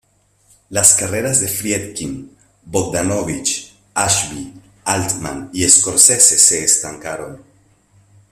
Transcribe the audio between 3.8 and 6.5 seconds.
Ashby, Altman y Scorsese